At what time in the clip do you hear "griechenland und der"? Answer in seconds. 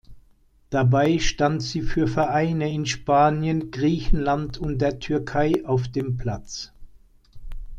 3.69-4.97